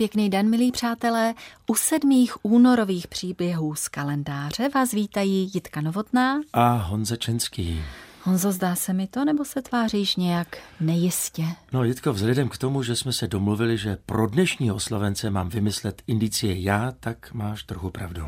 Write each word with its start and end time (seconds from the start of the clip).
Pěkný 0.00 0.30
den, 0.30 0.50
milí 0.50 0.72
přátelé. 0.72 1.34
U 1.66 1.74
sedmých 1.74 2.44
únorových 2.44 3.06
příběhů 3.06 3.74
z 3.74 3.88
kalendáře 3.88 4.68
vás 4.74 4.92
vítají 4.92 5.50
Jitka 5.54 5.80
Novotná 5.80 6.40
a 6.52 6.72
Honza 6.72 7.16
Čenský. 7.16 7.82
Honzo, 8.22 8.52
zdá 8.52 8.74
se 8.74 8.92
mi 8.92 9.06
to, 9.06 9.24
nebo 9.24 9.44
se 9.44 9.62
tváříš 9.62 10.16
nějak 10.16 10.56
nejistě? 10.80 11.44
No, 11.72 11.84
Jitko, 11.84 12.12
vzhledem 12.12 12.48
k 12.48 12.58
tomu, 12.58 12.82
že 12.82 12.96
jsme 12.96 13.12
se 13.12 13.26
domluvili, 13.26 13.78
že 13.78 13.98
pro 14.06 14.26
dnešní 14.26 14.72
oslavence 14.72 15.30
mám 15.30 15.48
vymyslet 15.48 16.02
indicie 16.06 16.60
já, 16.60 16.92
tak 17.00 17.32
máš 17.32 17.62
trochu 17.62 17.90
pravdu. 17.90 18.22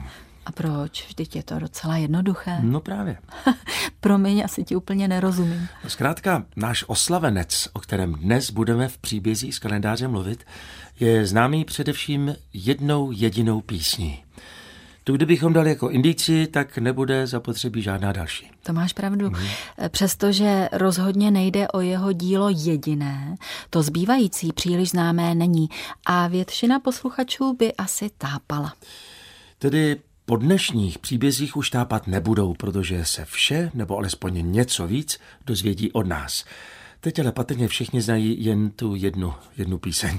A 0.46 0.52
proč? 0.52 1.06
Vždyť 1.06 1.36
je 1.36 1.42
to 1.42 1.58
docela 1.58 1.96
jednoduché. 1.96 2.58
No 2.60 2.80
právě. 2.80 3.18
Promiň, 4.00 4.42
asi 4.44 4.64
ti 4.64 4.76
úplně 4.76 5.08
nerozumím. 5.08 5.68
Zkrátka, 5.88 6.44
náš 6.56 6.84
oslavenec, 6.86 7.68
o 7.72 7.80
kterém 7.80 8.12
dnes 8.12 8.50
budeme 8.50 8.88
v 8.88 8.98
příbězích 8.98 9.54
z 9.54 9.58
kalendáře 9.58 10.08
mluvit, 10.08 10.44
je 11.00 11.26
známý 11.26 11.64
především 11.64 12.34
jednou 12.52 13.10
jedinou 13.12 13.60
písní. 13.60 14.22
Tu, 15.04 15.16
kdybychom 15.16 15.52
dali 15.52 15.68
jako 15.68 15.90
indici, 15.90 16.46
tak 16.46 16.78
nebude 16.78 17.26
zapotřebí 17.26 17.82
žádná 17.82 18.12
další. 18.12 18.50
To 18.62 18.72
máš 18.72 18.92
pravdu. 18.92 19.30
Hmm. 19.30 19.48
Přestože 19.88 20.68
rozhodně 20.72 21.30
nejde 21.30 21.68
o 21.68 21.80
jeho 21.80 22.12
dílo 22.12 22.48
jediné, 22.48 23.36
to 23.70 23.82
zbývající 23.82 24.52
příliš 24.52 24.90
známé 24.90 25.34
není 25.34 25.68
a 26.06 26.28
většina 26.28 26.80
posluchačů 26.80 27.56
by 27.56 27.74
asi 27.74 28.10
tápala. 28.18 28.74
Tedy 29.58 29.96
po 30.30 30.36
dnešních 30.36 30.98
příbězích 30.98 31.56
už 31.56 31.70
tápat 31.70 32.06
nebudou, 32.06 32.54
protože 32.54 33.04
se 33.04 33.24
vše, 33.24 33.70
nebo 33.74 33.96
alespoň 33.96 34.52
něco 34.52 34.86
víc, 34.86 35.20
dozvědí 35.46 35.92
od 35.92 36.06
nás. 36.06 36.44
Teď 37.00 37.18
ale 37.18 37.32
patrně 37.32 37.68
všichni 37.68 38.02
znají 38.02 38.44
jen 38.44 38.70
tu 38.70 38.94
jednu, 38.94 39.34
jednu 39.56 39.78
píseň. 39.78 40.18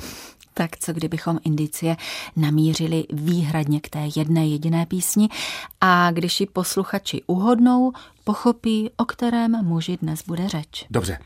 Tak 0.54 0.78
co 0.78 0.94
kdybychom 0.94 1.40
indicie 1.44 1.98
namířili 2.36 3.06
výhradně 3.14 3.80
k 3.80 3.90
té 3.90 4.10
jedné 4.16 4.48
jediné 4.48 4.86
písni 4.86 5.30
a 5.82 6.12
když 6.12 6.40
ji 6.40 6.46
posluchači 6.46 7.22
uhodnou, 7.28 7.92
pochopí, 8.24 8.90
o 8.98 9.06
kterém 9.06 9.66
muži 9.66 9.98
dnes 10.02 10.24
bude 10.28 10.50
řeč. 10.50 10.86
Dobře, 10.90 11.20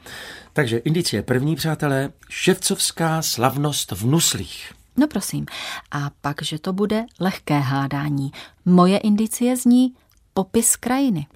takže 0.54 0.78
indicie 0.78 1.22
první, 1.22 1.56
přátelé, 1.56 2.12
ševcovská 2.30 3.22
slavnost 3.22 3.92
v 3.92 4.06
Nuslích. 4.06 4.74
No 4.98 5.08
prosím, 5.08 5.46
a 5.92 6.12
pak, 6.22 6.42
že 6.42 6.60
to 6.60 6.74
bude 6.74 7.06
lehké 7.20 7.60
hádání. 7.60 8.32
Moje 8.66 8.98
indicie 8.98 9.58
zní 9.58 9.94
popis 10.34 10.76
krajiny. 10.76 11.28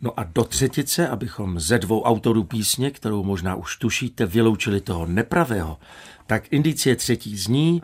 No 0.00 0.20
a 0.20 0.24
do 0.24 0.44
třetice, 0.44 1.08
abychom 1.08 1.60
ze 1.60 1.78
dvou 1.78 2.02
autorů 2.02 2.44
písně, 2.44 2.90
kterou 2.90 3.22
možná 3.22 3.54
už 3.54 3.76
tušíte, 3.76 4.26
vyloučili 4.26 4.80
toho 4.80 5.06
nepravého, 5.06 5.78
tak 6.26 6.52
indicie 6.52 6.96
třetí 6.96 7.36
zní 7.36 7.82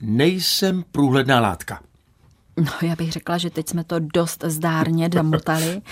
Nejsem 0.00 0.84
průhledná 0.92 1.40
látka. 1.40 1.82
No, 2.60 2.72
já 2.82 2.96
bych 2.96 3.12
řekla, 3.12 3.38
že 3.38 3.50
teď 3.50 3.68
jsme 3.68 3.84
to 3.84 3.98
dost 3.98 4.44
zdárně 4.46 5.10
zamotali 5.14 5.82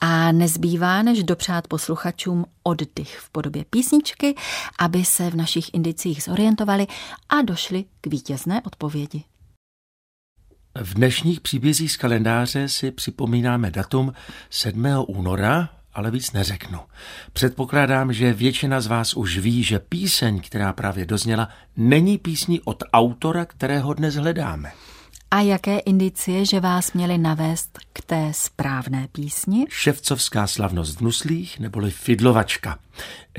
a 0.00 0.32
nezbývá, 0.32 1.02
než 1.02 1.22
dopřát 1.22 1.68
posluchačům 1.68 2.44
oddych 2.62 3.18
v 3.18 3.30
podobě 3.30 3.64
písničky, 3.70 4.34
aby 4.78 5.04
se 5.04 5.30
v 5.30 5.34
našich 5.34 5.74
indicích 5.74 6.22
zorientovali 6.22 6.86
a 7.28 7.42
došli 7.42 7.84
k 8.00 8.06
vítězné 8.06 8.62
odpovědi. 8.62 9.24
V 10.80 10.94
dnešních 10.94 11.40
příbězích 11.40 11.92
z 11.92 11.96
kalendáře 11.96 12.68
si 12.68 12.90
připomínáme 12.90 13.70
datum 13.70 14.12
7. 14.50 14.86
února, 15.08 15.68
ale 15.94 16.10
víc 16.10 16.32
neřeknu. 16.32 16.78
Předpokládám, 17.32 18.12
že 18.12 18.32
většina 18.32 18.80
z 18.80 18.86
vás 18.86 19.14
už 19.14 19.38
ví, 19.38 19.62
že 19.62 19.78
píseň, 19.78 20.40
která 20.40 20.72
právě 20.72 21.06
dozněla, 21.06 21.48
není 21.76 22.18
písní 22.18 22.60
od 22.60 22.82
autora, 22.92 23.44
kterého 23.44 23.94
dnes 23.94 24.14
hledáme. 24.14 24.72
A 25.32 25.40
jaké 25.40 25.78
indicie, 25.78 26.44
že 26.44 26.60
vás 26.60 26.92
měli 26.92 27.18
navést 27.18 27.78
k 27.92 28.02
té 28.02 28.32
správné 28.34 29.08
písni? 29.12 29.66
Ševcovská 29.68 30.46
slavnost 30.46 30.96
v 30.96 31.00
Nuslích 31.00 31.60
neboli 31.60 31.90
Fidlovačka. 31.90 32.78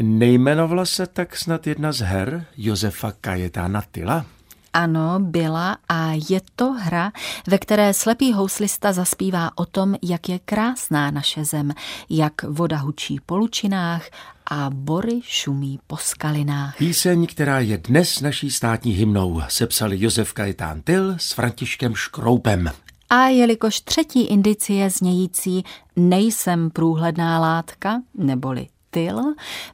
Nejmenovala 0.02 0.86
se 0.86 1.08
tak 1.08 1.38
snad 1.38 1.68
jedna 1.68 1.92
z 1.92 2.00
her 2.00 2.46
Josefa 2.58 3.12
Kajetána 3.22 3.82
Tyla? 3.92 4.26
Ano, 4.74 5.20
byla 5.20 5.78
a 5.90 6.12
je 6.30 6.42
to 6.56 6.72
hra, 6.72 7.12
ve 7.48 7.58
které 7.58 7.94
slepý 7.94 8.34
houslista 8.34 8.94
zaspívá 8.94 9.52
o 9.56 9.66
tom, 9.66 9.96
jak 10.02 10.30
je 10.30 10.40
krásná 10.40 11.12
naše 11.12 11.46
zem, 11.46 11.74
jak 12.10 12.44
voda 12.44 12.78
hučí 12.78 13.20
po 13.26 13.38
lučinách 13.38 14.10
a 14.46 14.70
bory 14.70 15.20
šumí 15.24 15.80
po 15.88 15.98
skalinách. 15.98 16.78
Píseň, 16.78 17.28
která 17.28 17.60
je 17.60 17.78
dnes 17.78 18.22
naší 18.22 18.52
státní 18.52 18.92
hymnou, 18.92 19.42
sepsali 19.48 20.02
Josef 20.02 20.34
Kajetán 20.34 20.82
Tyl 20.82 21.16
s 21.18 21.32
Františkem 21.32 21.96
Škroupem. 21.96 22.72
A 23.10 23.28
jelikož 23.28 23.82
třetí 23.82 24.28
indicie 24.28 24.90
znějící 24.90 25.64
nejsem 25.96 26.70
průhledná 26.70 27.40
látka, 27.40 28.02
neboli 28.16 28.68
styl 28.92 29.22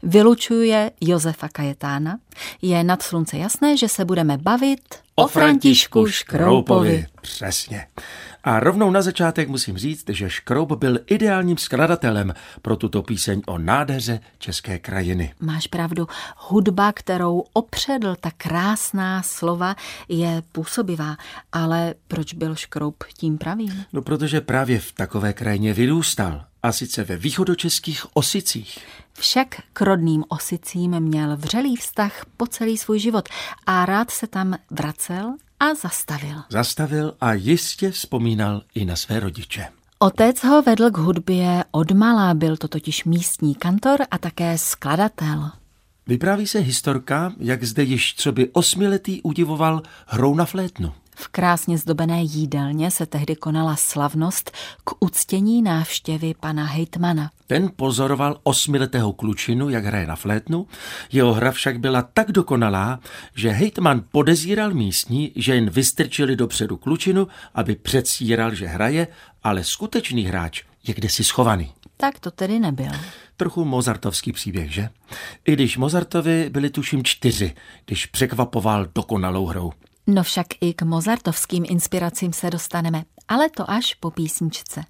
vylučuje 0.03 0.91
Josefa 1.01 1.47
Kajetána, 1.47 2.17
je 2.61 2.83
nad 2.83 3.01
slunce 3.01 3.37
jasné, 3.37 3.77
že 3.77 3.89
se 3.89 4.05
budeme 4.05 4.37
bavit 4.37 4.79
o, 5.15 5.23
o 5.23 5.27
Františku 5.27 6.07
Škroupovi. 6.07 7.05
Přesně. 7.27 7.87
A 8.43 8.59
rovnou 8.59 8.91
na 8.91 9.01
začátek 9.01 9.49
musím 9.49 9.77
říct, 9.77 10.09
že 10.09 10.29
Škroup 10.29 10.71
byl 10.71 10.99
ideálním 11.05 11.57
skladatelem 11.57 12.33
pro 12.61 12.75
tuto 12.75 13.03
píseň 13.03 13.41
o 13.45 13.57
nádheře 13.57 14.19
české 14.37 14.79
krajiny. 14.79 15.33
Máš 15.39 15.67
pravdu, 15.67 16.07
hudba, 16.37 16.91
kterou 16.91 17.43
opředl 17.53 18.15
ta 18.19 18.31
krásná 18.37 19.23
slova, 19.23 19.75
je 20.09 20.41
působivá, 20.51 21.17
ale 21.51 21.93
proč 22.07 22.33
byl 22.33 22.55
Škroup 22.55 23.03
tím 23.17 23.37
pravým? 23.37 23.85
No 23.93 24.01
protože 24.01 24.41
právě 24.41 24.79
v 24.79 24.91
takové 24.91 25.33
krajině 25.33 25.73
vyrůstal 25.73 26.45
a 26.63 26.71
sice 26.71 27.03
ve 27.03 27.17
východočeských 27.17 28.15
Osicích. 28.15 28.79
Však 29.13 29.47
k 29.73 29.81
rodným 29.81 30.23
Osicím 30.27 30.99
měl 30.99 31.37
vřelý 31.37 31.75
vztah 31.75 32.25
po 32.37 32.47
celý 32.47 32.77
svůj 32.77 32.99
život 32.99 33.29
a 33.65 33.85
rád 33.85 34.11
se 34.11 34.27
tam 34.27 34.55
vracel 34.71 35.35
a 35.59 35.73
zastavil. 35.75 36.35
Zastavil 36.49 37.13
a 37.21 37.33
jistě 37.33 37.91
vzpomínal 37.91 38.61
i 38.75 38.85
na 38.85 38.95
své 38.95 39.19
rodiče. 39.19 39.67
Otec 39.99 40.43
ho 40.43 40.61
vedl 40.61 40.91
k 40.91 40.97
hudbě 40.97 41.63
odmala, 41.71 42.33
byl 42.33 42.57
to 42.57 42.67
totiž 42.67 43.03
místní 43.03 43.55
kantor 43.55 43.99
a 44.11 44.17
také 44.17 44.57
skladatel. 44.57 45.51
Vypráví 46.07 46.47
se 46.47 46.59
historka, 46.59 47.33
jak 47.39 47.63
zde 47.63 47.83
již 47.83 48.15
co 48.15 48.31
by 48.31 48.49
osmiletý 48.49 49.21
udivoval 49.21 49.81
hrou 50.05 50.35
na 50.35 50.45
flétnu. 50.45 50.93
V 51.19 51.27
krásně 51.27 51.77
zdobené 51.77 52.21
jídelně 52.23 52.91
se 52.91 53.05
tehdy 53.05 53.35
konala 53.35 53.75
slavnost 53.75 54.51
k 54.83 54.91
uctění 54.99 55.61
návštěvy 55.61 56.33
pana 56.39 56.65
hejtmana. 56.65 57.31
Ten 57.47 57.71
pozoroval 57.75 58.39
osmiletého 58.43 59.13
klučinu, 59.13 59.69
jak 59.69 59.85
hraje 59.85 60.07
na 60.07 60.15
flétnu, 60.15 60.67
jeho 61.11 61.33
hra 61.33 61.51
však 61.51 61.79
byla 61.79 62.01
tak 62.01 62.31
dokonalá, 62.31 62.99
že 63.35 63.49
hejtman 63.49 64.03
podezíral 64.11 64.73
místní, 64.73 65.31
že 65.35 65.55
jen 65.55 65.69
vystrčili 65.69 66.35
dopředu 66.35 66.77
klučinu, 66.77 67.27
aby 67.53 67.75
předstíral, 67.75 68.55
že 68.55 68.67
hraje, 68.67 69.07
ale 69.43 69.63
skutečný 69.63 70.23
hráč 70.23 70.63
je 70.87 70.93
kdesi 70.93 71.23
schovaný. 71.23 71.73
Tak 71.97 72.19
to 72.19 72.31
tedy 72.31 72.59
nebyl. 72.59 72.91
Trochu 73.37 73.65
mozartovský 73.65 74.31
příběh, 74.31 74.73
že? 74.73 74.89
I 75.45 75.53
když 75.53 75.77
Mozartovi 75.77 76.49
byli 76.49 76.69
tuším 76.69 77.03
čtyři, 77.03 77.53
když 77.85 78.05
překvapoval 78.05 78.87
dokonalou 78.95 79.45
hrou. 79.45 79.71
No 80.07 80.23
však 80.23 80.47
i 80.61 80.73
k 80.73 80.81
mozartovským 80.81 81.63
inspiracím 81.67 82.33
se 82.33 82.49
dostaneme, 82.49 83.03
ale 83.27 83.49
to 83.49 83.69
až 83.71 83.93
po 83.93 84.11
písničce. 84.11 84.83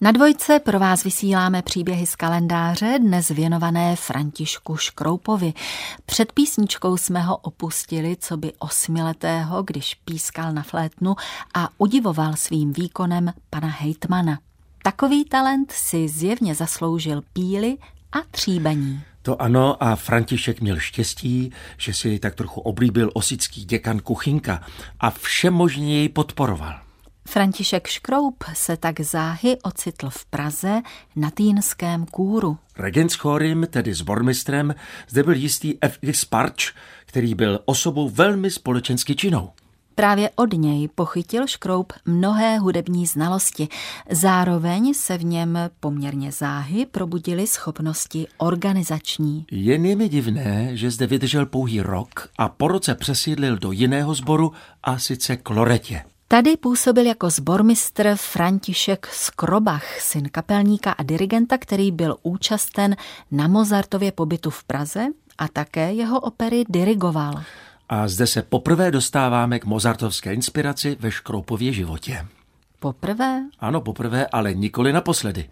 Na 0.00 0.12
dvojce 0.12 0.58
pro 0.58 0.78
vás 0.78 1.04
vysíláme 1.04 1.62
příběhy 1.62 2.06
z 2.06 2.16
kalendáře, 2.16 2.98
dnes 2.98 3.28
věnované 3.28 3.96
Františku 3.96 4.76
Škroupovi. 4.76 5.52
Před 6.06 6.32
písničkou 6.32 6.96
jsme 6.96 7.20
ho 7.20 7.36
opustili, 7.36 8.16
co 8.20 8.36
by 8.36 8.52
osmiletého, 8.58 9.62
když 9.62 9.94
pískal 9.94 10.52
na 10.52 10.62
flétnu 10.62 11.16
a 11.54 11.68
udivoval 11.78 12.36
svým 12.36 12.72
výkonem 12.72 13.32
pana 13.50 13.68
hejtmana. 13.68 14.38
Takový 14.82 15.24
talent 15.24 15.72
si 15.72 16.08
zjevně 16.08 16.54
zasloužil 16.54 17.22
píly 17.32 17.76
a 18.12 18.18
tříbení. 18.30 19.02
To 19.22 19.42
ano 19.42 19.82
a 19.82 19.96
František 19.96 20.60
měl 20.60 20.78
štěstí, 20.78 21.52
že 21.78 21.94
si 21.94 22.18
tak 22.18 22.34
trochu 22.34 22.60
oblíbil 22.60 23.10
osický 23.14 23.64
děkan 23.64 24.00
Kuchinka 24.00 24.62
a 25.00 25.10
všemožně 25.10 25.96
jej 25.98 26.08
podporoval. 26.08 26.80
František 27.28 27.86
Škroup 27.86 28.44
se 28.52 28.76
tak 28.76 29.00
záhy 29.00 29.56
ocitl 29.62 30.10
v 30.10 30.24
Praze 30.24 30.80
na 31.16 31.30
Týnském 31.30 32.06
kůru. 32.06 32.58
Regent 32.78 33.12
s 33.12 33.14
chorym, 33.14 33.66
tedy 33.70 33.94
s 33.94 34.02
bormistrem, 34.02 34.74
zde 35.08 35.22
byl 35.22 35.34
jistý 35.34 35.74
F. 35.80 35.98
Sparč, 36.12 36.72
který 37.06 37.34
byl 37.34 37.60
osobou 37.64 38.08
velmi 38.08 38.50
společensky 38.50 39.16
činou. 39.16 39.50
Právě 39.94 40.30
od 40.36 40.52
něj 40.52 40.88
pochytil 40.94 41.46
Škroup 41.46 41.92
mnohé 42.06 42.58
hudební 42.58 43.06
znalosti. 43.06 43.68
Zároveň 44.10 44.94
se 44.94 45.18
v 45.18 45.24
něm 45.24 45.58
poměrně 45.80 46.32
záhy 46.32 46.86
probudily 46.86 47.46
schopnosti 47.46 48.26
organizační. 48.38 49.46
Jen 49.50 49.86
je 49.86 49.96
mi 49.96 50.08
divné, 50.08 50.76
že 50.76 50.90
zde 50.90 51.06
vydržel 51.06 51.46
pouhý 51.46 51.80
rok 51.80 52.28
a 52.38 52.48
po 52.48 52.68
roce 52.68 52.94
přesídlil 52.94 53.58
do 53.58 53.72
jiného 53.72 54.14
sboru 54.14 54.52
a 54.82 54.98
sice 54.98 55.36
k 55.36 55.50
Loretě. 55.50 56.02
Tady 56.28 56.56
působil 56.56 57.06
jako 57.06 57.30
zbormistr 57.30 58.12
František 58.16 59.06
Skrobach, 59.06 60.00
syn 60.00 60.28
kapelníka 60.32 60.92
a 60.92 61.02
dirigenta, 61.02 61.58
který 61.58 61.92
byl 61.92 62.16
účasten 62.22 62.96
na 63.30 63.48
Mozartově 63.48 64.12
pobytu 64.12 64.50
v 64.50 64.64
Praze 64.64 65.06
a 65.38 65.48
také 65.48 65.92
jeho 65.92 66.20
opery 66.20 66.64
dirigoval. 66.68 67.42
A 67.92 68.08
zde 68.08 68.26
se 68.26 68.42
poprvé 68.42 68.90
dostáváme 68.90 69.58
k 69.58 69.64
mozartovské 69.64 70.34
inspiraci 70.34 70.96
ve 71.00 71.10
Škroupově 71.10 71.72
životě. 71.72 72.26
Poprvé? 72.78 73.42
Ano, 73.60 73.80
poprvé, 73.80 74.26
ale 74.26 74.54
nikoli 74.54 74.92
naposledy. 74.92 75.50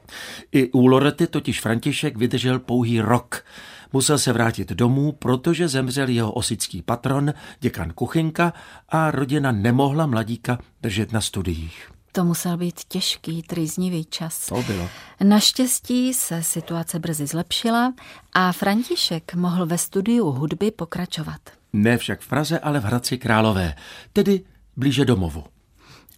I 0.53 0.71
u 0.71 0.87
Lorety 0.87 1.27
totiž 1.27 1.61
František 1.61 2.17
vydržel 2.17 2.59
pouhý 2.59 3.01
rok. 3.01 3.45
Musel 3.93 4.19
se 4.19 4.33
vrátit 4.33 4.69
domů, 4.73 5.13
protože 5.13 5.69
zemřel 5.69 6.09
jeho 6.09 6.33
osický 6.33 6.83
patron, 6.83 7.35
děkan 7.61 7.91
Kuchinka 7.91 8.53
a 8.89 9.11
rodina 9.11 9.53
nemohla 9.53 10.07
mladíka 10.07 10.59
držet 10.83 11.13
na 11.13 11.21
studiích. 11.21 11.91
To 12.13 12.25
musel 12.25 12.57
být 12.57 12.81
těžký, 12.89 13.43
trýznivý 13.43 14.05
čas. 14.05 14.47
To 14.47 14.63
bylo. 14.63 14.89
Naštěstí 15.23 16.15
se 16.15 16.43
situace 16.43 16.99
brzy 16.99 17.27
zlepšila 17.27 17.95
a 18.33 18.53
František 18.53 19.35
mohl 19.35 19.67
ve 19.67 19.79
studiu 19.79 20.31
hudby 20.31 20.71
pokračovat. 20.71 21.58
Ne 21.73 21.99
však 21.99 22.21
v 22.21 22.29
Praze, 22.29 22.59
ale 22.59 22.81
v 22.81 22.85
Hradci 22.85 23.19
Králové, 23.19 23.75
tedy 24.13 24.41
blíže 24.77 25.05
domovu. 25.05 25.45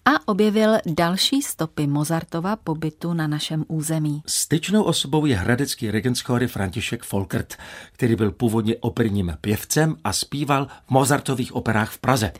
A 0.04 0.28
objevil 0.28 0.78
další 0.86 1.42
stopy 1.42 1.86
Mozartova 1.86 2.56
pobytu 2.56 3.12
na 3.12 3.26
našem 3.26 3.64
území. 3.68 4.22
Styčnou 4.26 4.82
osobou 4.82 5.26
je 5.26 5.36
hradecký 5.36 5.90
regent 5.90 6.16
skory 6.16 6.48
František 6.48 7.02
Folkert, 7.02 7.56
který 7.92 8.16
byl 8.16 8.32
původně 8.32 8.76
operním 8.80 9.36
pěvcem 9.40 9.96
a 10.04 10.12
zpíval 10.12 10.66
v 10.86 10.90
Mozartových 10.90 11.54
operách 11.54 11.90
v 11.90 11.98
Praze. 11.98 12.32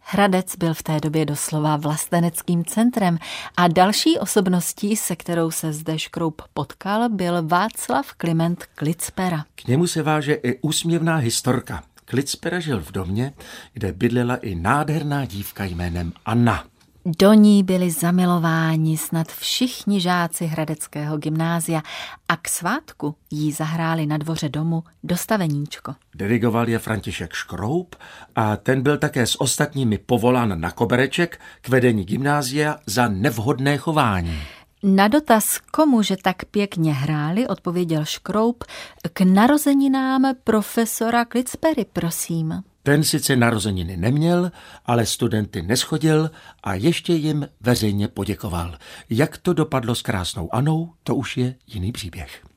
Hradec 0.00 0.56
byl 0.56 0.74
v 0.74 0.82
té 0.82 1.00
době 1.00 1.26
doslova 1.26 1.76
vlasteneckým 1.76 2.64
centrem 2.64 3.18
a 3.56 3.68
další 3.68 4.18
osobností, 4.18 4.96
se 4.96 5.16
kterou 5.16 5.50
se 5.50 5.72
zde 5.72 5.98
Škroup 5.98 6.42
potkal, 6.54 7.08
byl 7.08 7.46
Václav 7.46 8.12
Kliment 8.12 8.66
Klicpera. 8.74 9.44
K 9.54 9.66
němu 9.66 9.86
se 9.86 10.02
váže 10.02 10.34
i 10.34 10.58
úsměvná 10.60 11.16
historka. 11.16 11.82
Klicpera 12.10 12.60
žil 12.60 12.80
v 12.80 12.92
domě, 12.92 13.32
kde 13.72 13.92
bydlela 13.92 14.36
i 14.36 14.54
nádherná 14.54 15.24
dívka 15.24 15.64
jménem 15.64 16.12
Anna. 16.24 16.64
Do 17.04 17.32
ní 17.32 17.62
byli 17.62 17.90
zamilováni 17.90 18.96
snad 18.96 19.32
všichni 19.32 20.00
žáci 20.00 20.46
Hradeckého 20.46 21.18
gymnázia 21.18 21.82
a 22.28 22.36
k 22.36 22.48
svátku 22.48 23.14
jí 23.30 23.52
zahráli 23.52 24.06
na 24.06 24.16
dvoře 24.16 24.48
domu 24.48 24.84
dostaveníčko. 25.04 25.94
Dirigoval 26.14 26.68
je 26.68 26.78
František 26.78 27.32
Škroup 27.32 27.96
a 28.36 28.56
ten 28.56 28.82
byl 28.82 28.98
také 28.98 29.26
s 29.26 29.40
ostatními 29.40 29.98
povolán 29.98 30.60
na 30.60 30.70
kobereček 30.70 31.40
k 31.60 31.68
vedení 31.68 32.04
gymnázia 32.04 32.76
za 32.86 33.08
nevhodné 33.08 33.78
chování. 33.78 34.40
Na 34.82 35.08
dotaz, 35.08 35.58
komu 35.58 36.02
že 36.02 36.16
tak 36.22 36.44
pěkně 36.44 36.92
hráli, 36.92 37.48
odpověděl 37.48 38.04
Škroup 38.04 38.64
k 39.12 39.20
narozeninám 39.20 40.34
profesora 40.44 41.24
Klicpery, 41.24 41.84
prosím. 41.92 42.62
Ten 42.82 43.04
sice 43.04 43.36
narozeniny 43.36 43.96
neměl, 43.96 44.50
ale 44.86 45.06
studenty 45.06 45.62
neschodil 45.62 46.30
a 46.62 46.74
ještě 46.74 47.12
jim 47.12 47.48
veřejně 47.60 48.08
poděkoval. 48.08 48.78
Jak 49.10 49.38
to 49.38 49.52
dopadlo 49.52 49.94
s 49.94 50.02
krásnou 50.02 50.54
Anou, 50.54 50.92
to 51.02 51.14
už 51.14 51.36
je 51.36 51.54
jiný 51.66 51.92
příběh. 51.92 52.47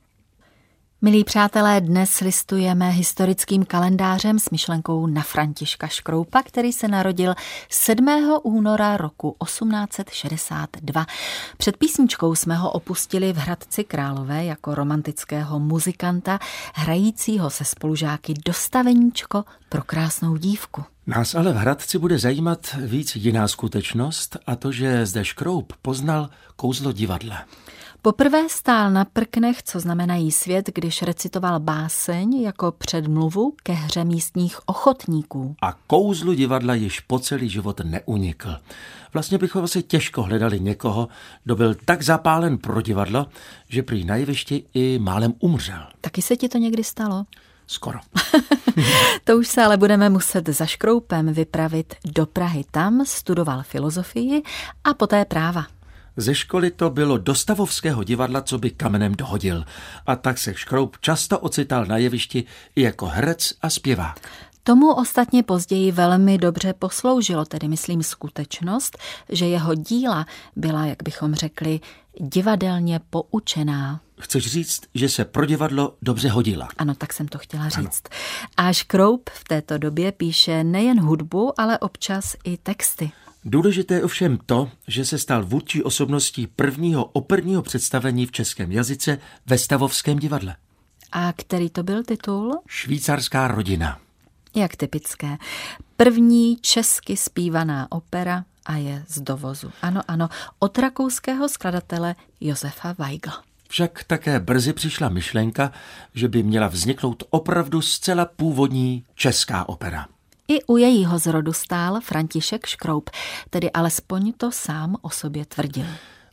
Milí 1.04 1.24
přátelé, 1.24 1.82
dnes 1.82 2.20
listujeme 2.20 2.90
historickým 2.90 3.66
kalendářem 3.66 4.40
s 4.40 4.50
myšlenkou 4.50 5.08
na 5.08 5.22
Františka 5.22 5.88
Škroupa, 5.88 6.42
který 6.44 6.74
se 6.74 6.88
narodil 6.88 7.36
7. 7.70 8.40
února 8.44 8.98
roku 8.98 9.36
1862. 9.44 11.06
Před 11.58 11.78
písničkou 11.78 12.36
jsme 12.36 12.56
ho 12.56 12.72
opustili 12.72 13.34
v 13.34 13.38
Hradci 13.38 13.84
Králové 13.84 14.46
jako 14.46 14.76
romantického 14.76 15.60
muzikanta, 15.60 16.40
hrajícího 16.74 17.50
se 17.50 17.66
spolužáky 17.66 18.34
dostaveníčko 18.46 19.44
pro 19.70 19.84
krásnou 19.84 20.38
dívku. 20.38 20.84
Nás 21.08 21.36
ale 21.36 21.54
v 21.54 21.56
Hradci 21.56 21.98
bude 21.98 22.20
zajímat 22.20 22.76
víc 22.78 23.16
jiná 23.16 23.48
skutečnost 23.48 24.38
a 24.48 24.56
to, 24.56 24.72
že 24.72 25.06
zde 25.06 25.26
Škroup 25.26 25.74
poznal 25.82 26.30
kouzlo 26.56 26.92
divadla. 26.92 27.46
Poprvé 28.04 28.50
stál 28.50 28.92
na 28.92 29.06
prknech, 29.06 29.64
co 29.64 29.80
znamenají 29.80 30.32
svět, 30.32 30.70
když 30.76 31.02
recitoval 31.02 31.60
báseň 31.60 32.42
jako 32.42 32.72
předmluvu 32.72 33.54
ke 33.64 33.74
hře 33.74 34.04
místních 34.04 34.60
ochotníků. 34.66 35.56
A 35.62 35.74
kouzlu 35.88 36.34
divadla 36.34 36.74
již 36.74 37.00
po 37.00 37.20
celý 37.20 37.50
život 37.50 37.82
neunikl. 37.84 38.58
Vlastně 39.14 39.38
bychom 39.38 39.64
asi 39.64 39.84
těžko 39.84 40.24
hledali 40.24 40.60
někoho, 40.60 41.08
kdo 41.44 41.56
byl 41.56 41.76
tak 41.86 42.02
zapálen 42.02 42.58
pro 42.58 42.82
divadlo, 42.82 43.28
že 43.70 43.84
prý 43.84 44.06
na 44.06 44.16
jevišti 44.16 44.64
i 44.74 45.00
málem 45.00 45.34
umřel. 45.40 45.88
Taky 46.02 46.22
se 46.22 46.36
ti 46.36 46.50
to 46.50 46.58
někdy 46.58 46.84
stalo? 46.84 47.24
Skoro. 47.68 48.00
to 49.24 49.38
už 49.38 49.48
se 49.48 49.64
ale 49.64 49.78
budeme 49.78 50.10
muset 50.10 50.50
za 50.50 50.66
škroupem 50.66 51.34
vypravit 51.34 51.96
do 52.06 52.26
Prahy. 52.26 52.64
Tam 52.72 53.06
studoval 53.06 53.64
filozofii 53.64 54.44
a 54.84 54.94
poté 54.94 55.26
práva. 55.26 55.81
Ze 56.18 56.36
školy 56.36 56.72
to 56.72 56.90
bylo 56.90 57.18
do 57.18 57.36
stavovského 57.36 58.04
divadla, 58.04 58.42
co 58.42 58.58
by 58.58 58.70
kamenem 58.70 59.16
dohodil. 59.16 59.66
A 60.08 60.16
tak 60.16 60.38
se 60.38 60.54
Škroup 60.54 60.98
často 61.02 61.40
ocital 61.40 61.86
na 61.86 61.98
jevišti 61.98 62.44
i 62.76 62.82
jako 62.82 63.06
herec 63.06 63.54
a 63.62 63.70
zpěvák. 63.70 64.20
Tomu 64.64 64.94
ostatně 64.94 65.44
později 65.44 65.92
velmi 65.92 66.38
dobře 66.38 66.74
posloužilo, 66.74 67.46
tedy 67.46 67.68
myslím 67.68 68.04
skutečnost, 68.04 68.98
že 69.30 69.46
jeho 69.46 69.76
díla 69.76 70.26
byla, 70.56 70.86
jak 70.86 71.04
bychom 71.04 71.36
řekli, 71.36 71.80
divadelně 72.20 73.00
poučená. 73.10 74.02
Chceš 74.20 74.52
říct, 74.52 74.82
že 74.96 75.10
se 75.10 75.26
pro 75.26 75.46
divadlo 75.46 75.96
dobře 76.02 76.30
hodila? 76.30 76.68
Ano, 76.78 76.96
tak 76.96 77.14
jsem 77.14 77.28
to 77.28 77.38
chtěla 77.38 77.70
říct. 77.70 78.04
Ano. 78.58 78.70
A 78.70 78.74
Škroup 78.74 79.30
v 79.30 79.44
této 79.44 79.78
době 79.78 80.12
píše 80.12 80.64
nejen 80.64 81.02
hudbu, 81.02 81.60
ale 81.62 81.80
občas 81.80 82.36
i 82.44 82.58
texty. 82.58 83.12
Důležité 83.46 83.94
je 83.94 84.04
ovšem 84.04 84.40
to, 84.46 84.72
že 84.88 85.06
se 85.06 85.18
stal 85.18 85.46
vůdčí 85.46 85.84
osobností 85.84 86.48
prvního 86.48 87.06
operního 87.06 87.62
představení 87.62 88.26
v 88.26 88.32
českém 88.32 88.72
jazyce 88.72 89.18
ve 89.46 89.58
Stavovském 89.58 90.20
divadle. 90.20 90.56
A 91.12 91.34
který 91.34 91.70
to 91.70 91.84
byl 91.84 92.04
titul? 92.04 92.62
Švýcarská 92.68 93.48
rodina. 93.48 94.00
Jak 94.56 94.76
typické. 94.76 95.38
První 95.98 96.58
česky 96.62 97.18
zpívaná 97.18 97.88
opera 97.92 98.46
a 98.66 98.76
je 98.76 99.06
z 99.08 99.22
dovozu. 99.22 99.72
Ano, 99.82 100.02
ano, 100.08 100.30
od 100.60 100.78
rakouského 100.78 101.50
skladatele 101.50 102.16
Josefa 102.42 102.96
Weigla. 102.98 103.44
Však 103.70 104.04
také 104.04 104.40
brzy 104.40 104.74
přišla 104.74 105.10
myšlenka, 105.10 105.72
že 106.14 106.28
by 106.28 106.44
měla 106.44 106.68
vzniknout 106.68 107.24
opravdu 107.30 107.82
zcela 107.82 108.26
původní 108.26 109.06
česká 109.16 109.70
opera. 109.70 110.08
I 110.48 110.64
u 110.68 110.78
jejího 110.78 111.20
zrodu 111.20 111.54
stál 111.54 112.02
František 112.02 112.66
Škroup, 112.66 113.10
tedy 113.50 113.72
alespoň 113.72 114.34
to 114.34 114.52
sám 114.52 114.96
o 115.02 115.10
sobě 115.10 115.46
tvrdil. 115.46 115.86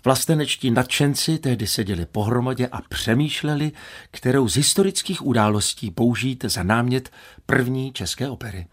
Vlastenečtí 0.05 0.71
nadšenci 0.71 1.39
tehdy 1.39 1.67
seděli 1.67 2.07
pohromadě 2.07 2.67
a 2.67 2.81
přemýšleli, 2.89 3.73
kterou 4.11 4.49
z 4.49 4.57
historických 4.57 5.27
událostí 5.27 5.91
použít 5.91 6.45
za 6.45 6.63
námět 6.63 7.11
první 7.47 7.93
české 7.93 8.29
opery. 8.29 8.67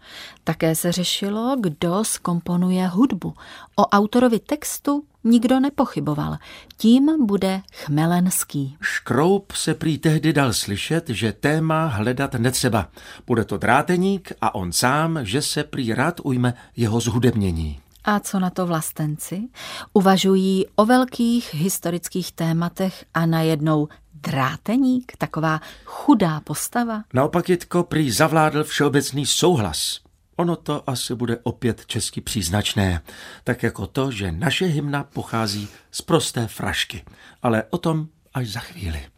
Také 0.44 0.74
se 0.74 0.92
řešilo, 0.92 1.56
kdo 1.60 2.04
skomponuje 2.04 2.86
hudbu. 2.86 3.34
O 3.76 3.82
autorovi 3.82 4.38
textu 4.38 5.04
nikdo 5.24 5.60
nepochyboval. 5.60 6.36
Tím 6.76 7.26
bude 7.26 7.62
Chmelenský. 7.72 8.76
Škroup 8.80 9.52
se 9.52 9.74
prý 9.74 9.98
tehdy 9.98 10.32
dal 10.32 10.52
slyšet, 10.52 11.08
že 11.08 11.32
téma 11.32 11.86
hledat 11.86 12.34
netřeba. 12.34 12.88
Bude 13.26 13.44
to 13.44 13.58
dráteník 13.58 14.32
a 14.40 14.54
on 14.54 14.72
sám, 14.72 15.18
že 15.22 15.42
se 15.42 15.64
prý 15.64 15.94
rád 15.94 16.20
ujme 16.24 16.54
jeho 16.76 17.00
zhudebnění. 17.00 17.80
A 18.06 18.20
co 18.20 18.40
na 18.40 18.50
to 18.50 18.66
vlastenci? 18.66 19.48
Uvažují 19.92 20.66
o 20.76 20.84
velkých 20.84 21.54
historických 21.54 22.32
tématech 22.32 23.04
a 23.14 23.26
najednou 23.26 23.88
dráteník, 24.14 25.12
taková 25.18 25.60
chudá 25.84 26.40
postava? 26.40 27.02
Naopak 27.14 27.48
Jitko 27.48 27.82
prý 27.82 28.10
zavládl 28.10 28.64
všeobecný 28.64 29.26
souhlas. 29.26 30.00
Ono 30.36 30.56
to 30.56 30.90
asi 30.90 31.14
bude 31.14 31.38
opět 31.42 31.86
česky 31.86 32.20
příznačné, 32.20 33.02
tak 33.44 33.62
jako 33.62 33.86
to, 33.86 34.10
že 34.10 34.32
naše 34.32 34.66
hymna 34.66 35.04
pochází 35.04 35.68
z 35.90 36.02
prosté 36.02 36.46
frašky. 36.46 37.04
Ale 37.42 37.64
o 37.70 37.78
tom 37.78 38.08
až 38.34 38.48
za 38.48 38.60
chvíli. 38.60 39.15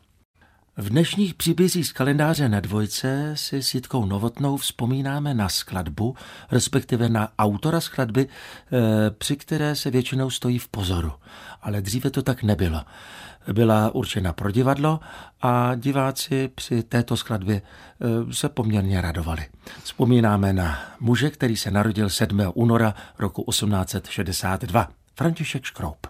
V 0.80 0.88
dnešních 0.88 1.34
příbězích 1.34 1.86
z 1.86 1.92
kalendáře 1.92 2.48
na 2.48 2.60
dvojce 2.60 3.32
si 3.34 3.62
s 3.62 3.74
Jitkou 3.74 4.04
Novotnou 4.04 4.56
vzpomínáme 4.56 5.34
na 5.34 5.48
skladbu, 5.48 6.14
respektive 6.50 7.08
na 7.08 7.28
autora 7.38 7.80
skladby, 7.80 8.28
eh, 8.28 9.10
při 9.10 9.36
které 9.36 9.76
se 9.76 9.90
většinou 9.90 10.30
stojí 10.30 10.58
v 10.58 10.68
pozoru. 10.68 11.12
Ale 11.62 11.80
dříve 11.80 12.10
to 12.10 12.22
tak 12.22 12.42
nebylo. 12.42 12.80
Byla 13.52 13.94
určena 13.94 14.32
pro 14.32 14.50
divadlo 14.50 15.00
a 15.42 15.74
diváci 15.74 16.48
při 16.54 16.82
této 16.82 17.16
skladbě 17.16 17.62
eh, 17.62 18.34
se 18.34 18.48
poměrně 18.48 19.00
radovali. 19.00 19.46
Vzpomínáme 19.82 20.52
na 20.52 20.78
muže, 21.00 21.30
který 21.30 21.56
se 21.56 21.70
narodil 21.70 22.10
7. 22.10 22.42
února 22.54 22.94
roku 23.18 23.44
1862. 23.50 24.88
František 25.14 25.64
Škroup. 25.64 26.06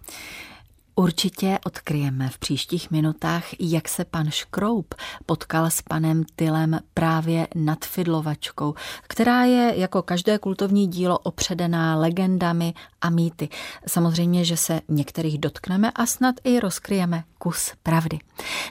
Určitě 0.99 1.59
odkryjeme 1.67 2.29
v 2.29 2.39
příštích 2.39 2.91
minutách, 2.91 3.45
jak 3.61 3.89
se 3.89 4.05
pan 4.05 4.31
Škroup 4.31 4.95
potkal 5.27 5.71
s 5.71 5.83
panem 5.83 6.25
Tylem 6.37 6.81
právě 6.95 7.49
nad 7.55 7.85
Fidlovačkou, 7.85 8.75
která 9.03 9.45
je 9.45 9.73
jako 9.77 10.03
každé 10.03 10.39
kultovní 10.39 10.87
dílo 10.87 11.19
opředená 11.19 11.97
legendami 11.97 12.75
a 13.01 13.11
mýty. 13.11 13.49
Samozřejmě, 13.87 14.45
že 14.45 14.57
se 14.57 14.81
některých 14.89 15.39
dotkneme 15.39 15.91
a 15.91 16.07
snad 16.07 16.35
i 16.45 16.61
rozkryjeme 16.61 17.25
kus 17.39 17.73
pravdy. 17.83 18.19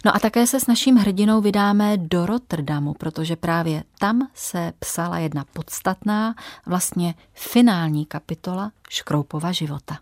No 0.05 0.15
a 0.15 0.19
také 0.19 0.47
se 0.47 0.59
s 0.59 0.67
naším 0.67 0.95
hrdinou 0.95 1.41
vydáme 1.41 1.97
do 1.97 2.25
Rotterdamu, 2.25 2.93
protože 2.93 3.35
právě 3.35 3.83
tam 3.99 4.27
se 4.33 4.73
psala 4.79 5.17
jedna 5.17 5.45
podstatná, 5.53 6.35
vlastně 6.65 7.15
finální 7.33 8.05
kapitola 8.05 8.71
Škroupova 8.89 9.51
života. 9.51 9.97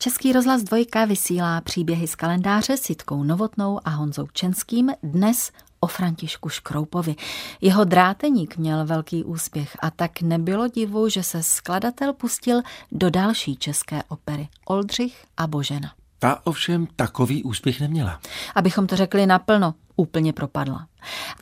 Český 0.00 0.32
rozhlas 0.32 0.62
dvojka 0.62 1.04
vysílá 1.04 1.60
příběhy 1.60 2.06
z 2.06 2.14
kalendáře 2.14 2.76
s 2.76 2.88
Jitkou 2.88 3.22
Novotnou 3.22 3.80
a 3.84 3.90
Honzou 3.90 4.26
Čenským 4.32 4.90
dnes 5.02 5.52
o 5.80 5.86
Františku 5.86 6.48
Škroupovi. 6.48 7.14
Jeho 7.60 7.84
dráteník 7.84 8.56
měl 8.56 8.86
velký 8.86 9.24
úspěch 9.24 9.76
a 9.80 9.90
tak 9.90 10.20
nebylo 10.20 10.68
divu, 10.68 11.08
že 11.08 11.22
se 11.22 11.42
skladatel 11.42 12.12
pustil 12.12 12.62
do 12.92 13.10
další 13.10 13.56
české 13.56 14.02
opery 14.08 14.48
Oldřich 14.64 15.24
a 15.36 15.46
Božena. 15.46 15.92
Ta 16.18 16.46
ovšem 16.46 16.86
takový 16.96 17.44
úspěch 17.44 17.80
neměla. 17.80 18.20
Abychom 18.54 18.86
to 18.86 18.96
řekli 18.96 19.26
naplno, 19.26 19.74
úplně 19.96 20.32
propadla. 20.32 20.86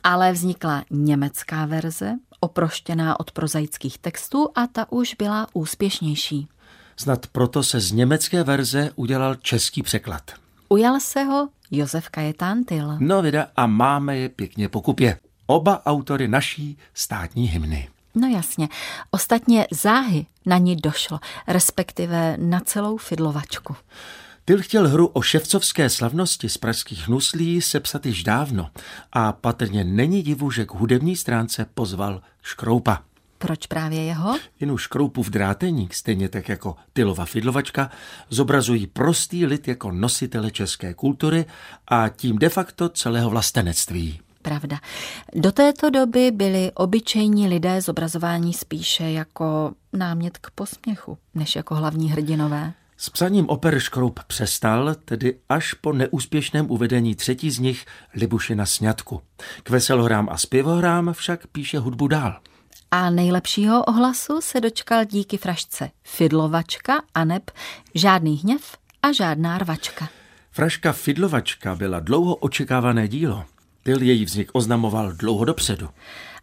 Ale 0.03 0.31
vznikla 0.31 0.83
německá 0.89 1.65
verze, 1.65 2.13
oproštěná 2.39 3.19
od 3.19 3.31
prozaických 3.31 3.97
textů 3.97 4.49
a 4.55 4.67
ta 4.67 4.91
už 4.91 5.15
byla 5.19 5.47
úspěšnější. 5.53 6.47
Snad 6.99 7.27
proto 7.27 7.63
se 7.63 7.79
z 7.79 7.91
německé 7.91 8.43
verze 8.43 8.91
udělal 8.95 9.35
český 9.35 9.83
překlad. 9.83 10.31
Ujal 10.69 10.99
se 10.99 11.23
ho 11.23 11.49
Josef 11.71 12.09
Kajetán 12.09 12.63
Tyl. 12.63 12.97
No 12.99 13.21
vida 13.21 13.47
a 13.55 13.67
máme 13.67 14.17
je 14.17 14.29
pěkně 14.29 14.69
pokupě. 14.69 15.19
Oba 15.45 15.85
autory 15.85 16.27
naší 16.27 16.77
státní 16.93 17.47
hymny. 17.47 17.89
No 18.15 18.27
jasně. 18.27 18.69
Ostatně 19.11 19.67
záhy 19.71 20.25
na 20.45 20.57
ní 20.57 20.75
došlo, 20.75 21.19
respektive 21.47 22.37
na 22.39 22.59
celou 22.59 22.97
fidlovačku. 22.97 23.75
Tyl 24.45 24.61
chtěl 24.61 24.87
hru 24.87 25.07
o 25.07 25.21
ševcovské 25.21 25.89
slavnosti 25.89 26.49
z 26.49 26.57
pražských 26.57 27.07
nuslí 27.07 27.61
sepsat 27.61 28.05
již 28.05 28.23
dávno 28.23 28.69
a 29.13 29.31
patrně 29.31 29.83
není 29.83 30.23
divu, 30.23 30.51
že 30.51 30.65
k 30.65 30.71
hudební 30.71 31.15
stránce 31.15 31.65
pozval 31.73 32.21
Škroupa. 32.41 33.06
Proč 33.37 33.65
právě 33.65 34.03
jeho? 34.03 34.35
Jen 34.59 34.77
Škroupův 34.77 35.29
dráteník, 35.29 35.93
stejně 35.93 36.29
tak 36.29 36.49
jako 36.49 36.75
Tylova 36.93 37.25
fidlovačka, 37.25 37.91
zobrazují 38.29 38.87
prostý 38.87 39.45
lid 39.45 39.67
jako 39.67 39.91
nositele 39.91 40.51
české 40.51 40.93
kultury 40.93 41.45
a 41.87 42.09
tím 42.09 42.37
de 42.37 42.49
facto 42.49 42.89
celého 42.89 43.29
vlastenectví. 43.29 44.19
Pravda. 44.41 44.79
Do 45.35 45.51
této 45.51 45.89
doby 45.89 46.31
byli 46.31 46.71
obyčejní 46.73 47.47
lidé 47.47 47.81
zobrazování 47.81 48.53
spíše 48.53 49.03
jako 49.03 49.73
námět 49.93 50.37
k 50.37 50.51
posměchu, 50.51 51.17
než 51.35 51.55
jako 51.55 51.75
hlavní 51.75 52.11
hrdinové. 52.11 52.73
S 52.97 53.09
psaním 53.09 53.49
oper 53.49 53.79
Škroup 53.79 54.19
přestal, 54.27 54.95
tedy 55.05 55.37
až 55.49 55.73
po 55.73 55.93
neúspěšném 55.93 56.71
uvedení 56.71 57.15
třetí 57.15 57.51
z 57.51 57.59
nich 57.59 57.85
Libušina 58.15 58.65
sňatku. 58.65 59.21
K 59.63 59.69
veselohrám 59.69 60.29
a 60.31 60.37
zpěvohrám 60.37 61.13
však 61.13 61.47
píše 61.47 61.79
hudbu 61.79 62.07
dál. 62.07 62.39
A 62.91 63.09
nejlepšího 63.09 63.83
ohlasu 63.83 64.41
se 64.41 64.61
dočkal 64.61 65.05
díky 65.05 65.37
frašce 65.37 65.89
Fidlovačka 66.03 67.01
a 67.13 67.25
neb 67.25 67.51
Žádný 67.95 68.35
hněv 68.35 68.77
a 69.03 69.11
žádná 69.11 69.57
rvačka. 69.57 70.09
Fraška 70.51 70.93
Fidlovačka 70.93 71.75
byla 71.75 71.99
dlouho 71.99 72.35
očekávané 72.35 73.07
dílo. 73.07 73.45
Tyl 73.83 74.01
její 74.01 74.25
vznik 74.25 74.49
oznamoval 74.53 75.13
dlouho 75.13 75.45
dopředu. 75.45 75.89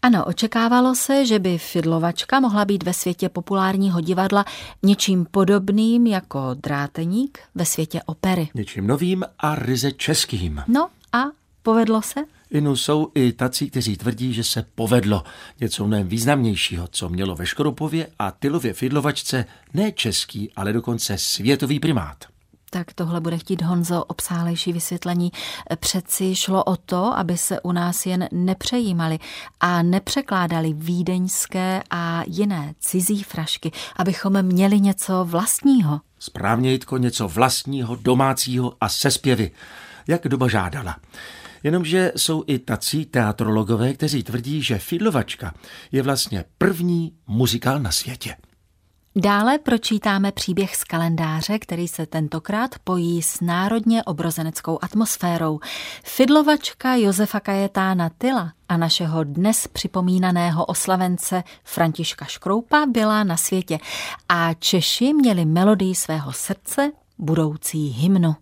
Ano, 0.02 0.24
očekávalo 0.24 0.94
se, 0.94 1.26
že 1.26 1.38
by 1.38 1.58
Fidlovačka 1.58 2.40
mohla 2.40 2.64
být 2.64 2.82
ve 2.82 2.92
světě 2.92 3.28
populárního 3.28 4.00
divadla 4.00 4.44
něčím 4.82 5.26
podobným 5.30 6.06
jako 6.06 6.54
dráteník 6.54 7.38
ve 7.54 7.64
světě 7.64 8.00
opery. 8.06 8.48
Něčím 8.54 8.86
novým 8.86 9.24
a 9.38 9.54
ryze 9.54 9.92
českým. 9.92 10.62
No 10.68 10.88
a 11.12 11.24
povedlo 11.62 12.02
se? 12.02 12.20
Inu 12.50 12.76
jsou 12.76 13.10
i 13.14 13.32
tací, 13.32 13.70
kteří 13.70 13.96
tvrdí, 13.96 14.34
že 14.34 14.44
se 14.44 14.64
povedlo 14.74 15.24
něco 15.60 15.86
mnohem 15.86 16.08
významnějšího, 16.08 16.88
co 16.90 17.08
mělo 17.08 17.34
ve 17.34 17.46
Škorupově 17.46 18.06
a 18.18 18.30
Tylově 18.30 18.72
Fidlovačce 18.72 19.44
ne 19.74 19.92
český, 19.92 20.50
ale 20.56 20.72
dokonce 20.72 21.18
světový 21.18 21.80
primát. 21.80 22.24
Tak 22.70 22.92
tohle 22.92 23.20
bude 23.20 23.38
chtít 23.38 23.62
Honzo 23.62 24.04
obsálejší 24.04 24.72
vysvětlení. 24.72 25.32
Přeci 25.80 26.36
šlo 26.36 26.64
o 26.64 26.76
to, 26.76 27.18
aby 27.18 27.36
se 27.36 27.60
u 27.60 27.72
nás 27.72 28.06
jen 28.06 28.28
nepřejímali 28.32 29.18
a 29.60 29.82
nepřekládali 29.82 30.72
vídeňské 30.72 31.82
a 31.90 32.22
jiné 32.26 32.74
cizí 32.80 33.22
frašky, 33.22 33.72
abychom 33.96 34.42
měli 34.42 34.80
něco 34.80 35.24
vlastního. 35.24 36.00
Správně, 36.18 36.72
Jitko, 36.72 36.96
něco 36.96 37.28
vlastního, 37.28 37.96
domácího 37.96 38.76
a 38.80 38.88
se 38.88 39.10
zpěvy, 39.10 39.50
jak 40.06 40.28
doba 40.28 40.48
žádala. 40.48 40.96
Jenomže 41.64 42.12
jsou 42.16 42.44
i 42.46 42.58
tací 42.58 43.06
teatrologové, 43.06 43.92
kteří 43.92 44.22
tvrdí, 44.22 44.62
že 44.62 44.78
Fidlovačka 44.78 45.54
je 45.92 46.02
vlastně 46.02 46.44
první 46.58 47.12
muzikál 47.26 47.80
na 47.80 47.90
světě. 47.90 48.36
Dále 49.16 49.58
pročítáme 49.58 50.32
příběh 50.32 50.76
z 50.76 50.84
kalendáře, 50.84 51.58
který 51.58 51.88
se 51.88 52.06
tentokrát 52.06 52.70
pojí 52.84 53.22
s 53.22 53.40
národně 53.40 54.02
obrozeneckou 54.04 54.78
atmosférou. 54.82 55.60
Fidlovačka 56.04 56.94
Josefa 56.94 57.40
Kajetána 57.40 58.10
Tyla 58.18 58.52
a 58.68 58.76
našeho 58.76 59.24
dnes 59.24 59.66
připomínaného 59.66 60.64
oslavence 60.64 61.42
Františka 61.64 62.24
Škroupa 62.24 62.86
byla 62.86 63.24
na 63.24 63.36
světě 63.36 63.78
a 64.28 64.54
Češi 64.54 65.12
měli 65.12 65.44
melodii 65.44 65.94
svého 65.94 66.32
srdce, 66.32 66.92
budoucí 67.18 67.88
hymnu. 67.88 68.34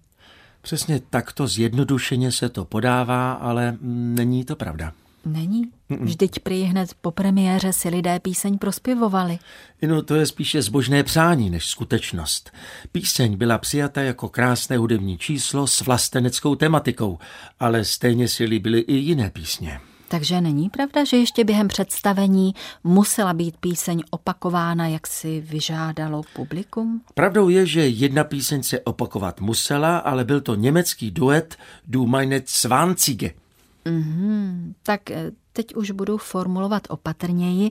Přesně 0.62 1.00
takto 1.10 1.46
zjednodušeně 1.46 2.32
se 2.32 2.48
to 2.48 2.64
podává, 2.64 3.32
ale 3.32 3.76
není 3.80 4.44
to 4.44 4.56
pravda. 4.56 4.92
Není? 5.24 5.70
Vždyť 6.00 6.38
prý 6.38 6.62
hned 6.62 6.94
po 7.00 7.10
premiéře 7.10 7.72
si 7.72 7.88
lidé 7.88 8.20
píseň 8.20 8.58
prospěvovali. 8.58 9.38
No 9.86 10.02
to 10.02 10.14
je 10.14 10.26
spíše 10.26 10.62
zbožné 10.62 11.02
přání 11.02 11.50
než 11.50 11.66
skutečnost. 11.66 12.50
Píseň 12.92 13.36
byla 13.36 13.58
přijata 13.58 14.02
jako 14.02 14.28
krásné 14.28 14.76
hudební 14.76 15.18
číslo 15.18 15.66
s 15.66 15.80
vlasteneckou 15.80 16.54
tematikou, 16.54 17.18
ale 17.60 17.84
stejně 17.84 18.28
si 18.28 18.44
líbily 18.44 18.80
i 18.80 18.94
jiné 18.94 19.30
písně. 19.30 19.80
Takže 20.12 20.40
není 20.40 20.70
pravda, 20.70 21.04
že 21.04 21.16
ještě 21.16 21.44
během 21.44 21.68
představení 21.68 22.54
musela 22.84 23.32
být 23.32 23.56
píseň 23.56 24.02
opakována, 24.10 24.88
jak 24.88 25.06
si 25.06 25.40
vyžádalo 25.40 26.22
publikum? 26.34 27.00
Pravdou 27.14 27.48
je, 27.48 27.66
že 27.66 27.88
jedna 27.88 28.24
píseň 28.24 28.62
se 28.62 28.80
opakovat 28.80 29.40
musela, 29.40 29.98
ale 29.98 30.24
byl 30.24 30.40
to 30.40 30.54
německý 30.54 31.10
duet 31.10 31.56
Du 31.86 32.06
meine 32.06 32.40
Zwanzige. 32.46 33.34
Mm-hmm, 33.84 34.74
tak 34.82 35.10
eh, 35.10 35.30
teď 35.52 35.74
už 35.74 35.90
budu 35.90 36.18
formulovat 36.18 36.82
opatrněji. 36.88 37.70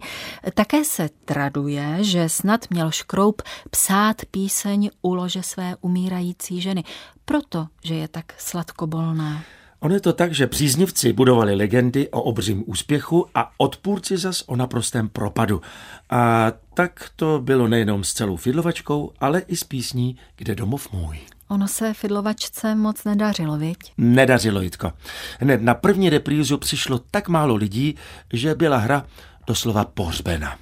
Také 0.54 0.86
se 0.86 1.10
traduje, 1.26 1.98
že 2.00 2.30
snad 2.30 2.66
měl 2.70 2.92
Škroup 2.92 3.42
psát 3.70 4.18
píseň 4.32 4.90
u 5.02 5.14
lože 5.14 5.44
své 5.44 5.76
umírající 5.82 6.62
ženy, 6.62 6.84
protože 7.26 7.96
je 7.96 8.08
tak 8.08 8.34
sladkobolná. 8.38 9.44
Ono 9.82 9.94
je 9.96 10.02
to 10.02 10.14
tak, 10.14 10.34
že 10.34 10.48
příznivci 10.48 11.14
budovali 11.14 11.56
legendy 11.56 12.10
o 12.10 12.22
obřím 12.22 12.64
úspěchu 12.68 13.26
a 13.36 13.52
odpůrci 13.58 14.18
zas 14.18 14.44
o 14.48 14.56
naprostém 14.56 15.10
propadu. 15.10 15.62
A 16.10 16.52
tak 16.74 17.12
to 17.16 17.40
bylo 17.44 17.68
nejenom 17.68 18.04
s 18.04 18.14
celou 18.14 18.36
fidlovačkou, 18.36 19.14
ale 19.20 19.40
i 19.40 19.56
s 19.56 19.64
písní 19.64 20.18
Kde 20.36 20.56
domov 20.56 20.92
můj. 20.92 21.20
Ono 21.48 21.68
se 21.68 21.94
fidlovačce 21.94 22.76
moc 22.76 23.04
nedařilo, 23.04 23.58
viď? 23.58 23.78
Nedařilo, 23.98 24.62
Jitko. 24.62 24.92
Hned 25.40 25.62
na 25.62 25.74
první 25.74 26.10
reprízu 26.10 26.58
přišlo 26.58 27.00
tak 27.12 27.28
málo 27.28 27.56
lidí, 27.56 27.96
že 28.34 28.56
byla 28.56 28.78
hra 28.78 29.06
doslova 29.48 29.86
pohřbena. 29.86 30.58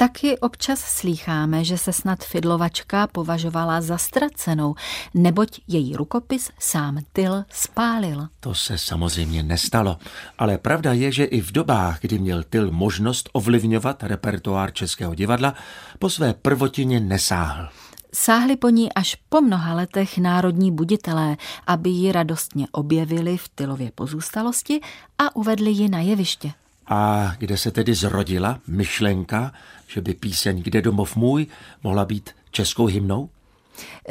Taky 0.00 0.38
občas 0.38 0.80
slýcháme, 0.80 1.64
že 1.64 1.78
se 1.78 1.92
snad 1.92 2.24
Fidlovačka 2.24 3.06
považovala 3.06 3.80
za 3.80 3.98
ztracenou, 3.98 4.74
neboť 5.14 5.60
její 5.68 5.96
rukopis 5.96 6.50
sám 6.58 6.98
Tyl 7.12 7.44
spálil. 7.52 8.28
To 8.40 8.54
se 8.54 8.78
samozřejmě 8.78 9.42
nestalo, 9.42 9.98
ale 10.38 10.58
pravda 10.58 10.92
je, 10.92 11.12
že 11.12 11.24
i 11.24 11.40
v 11.40 11.52
dobách, 11.52 12.00
kdy 12.00 12.18
měl 12.18 12.42
Tyl 12.42 12.70
možnost 12.70 13.28
ovlivňovat 13.32 14.02
repertoár 14.02 14.72
Českého 14.72 15.14
divadla, 15.14 15.54
po 15.98 16.10
své 16.10 16.34
prvotině 16.34 17.00
nesáhl. 17.00 17.68
Sáhli 18.12 18.56
po 18.56 18.68
ní 18.68 18.92
až 18.92 19.16
po 19.28 19.40
mnoha 19.40 19.74
letech 19.74 20.18
národní 20.18 20.72
buditelé, 20.72 21.36
aby 21.66 21.90
ji 21.90 22.12
radostně 22.12 22.66
objevili 22.72 23.36
v 23.36 23.48
Tylově 23.48 23.90
pozůstalosti 23.94 24.80
a 25.18 25.36
uvedli 25.36 25.70
ji 25.70 25.88
na 25.88 26.00
jeviště. 26.00 26.52
A 26.86 27.32
kde 27.38 27.56
se 27.56 27.70
tedy 27.70 27.94
zrodila 27.94 28.60
myšlenka, 28.66 29.52
že 29.86 30.00
by 30.00 30.14
píseň 30.14 30.62
Kde 30.62 30.82
domov 30.82 31.16
můj 31.16 31.46
mohla 31.82 32.04
být 32.04 32.30
českou 32.50 32.86
hymnou? 32.86 33.30